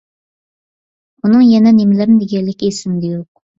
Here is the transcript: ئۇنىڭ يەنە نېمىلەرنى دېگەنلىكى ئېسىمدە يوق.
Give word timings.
ئۇنىڭ 1.21 1.45
يەنە 1.49 1.75
نېمىلەرنى 1.83 2.19
دېگەنلىكى 2.25 2.73
ئېسىمدە 2.75 3.15
يوق. 3.17 3.33